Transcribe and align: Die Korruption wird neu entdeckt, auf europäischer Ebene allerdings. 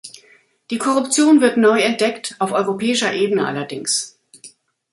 Die 0.71 0.79
Korruption 0.79 1.41
wird 1.41 1.57
neu 1.57 1.79
entdeckt, 1.79 2.35
auf 2.39 2.53
europäischer 2.53 3.13
Ebene 3.13 3.45
allerdings. 3.45 4.17